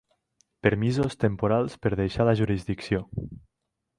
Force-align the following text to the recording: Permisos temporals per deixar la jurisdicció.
Permisos 0.67 1.17
temporals 1.25 1.77
per 1.85 1.93
deixar 2.01 2.27
la 2.29 2.35
jurisdicció. 2.41 3.05